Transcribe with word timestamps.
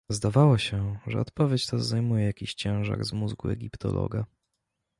"Zdawało 0.09 0.57
się, 0.57 0.99
że 1.07 1.19
odpowiedź 1.19 1.67
ta 1.67 1.77
zdejmuje 1.77 2.25
jakiś 2.25 2.53
ciężar 2.53 3.03
z 3.03 3.13
mózgu 3.13 3.49
egiptologa." 3.49 4.25